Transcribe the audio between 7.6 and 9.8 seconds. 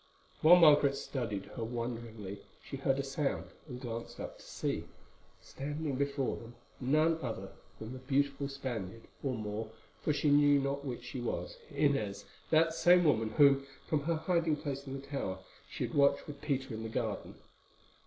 than the beautiful Spaniard, or Moor,